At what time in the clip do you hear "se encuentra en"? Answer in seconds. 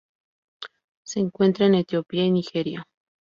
1.05-1.75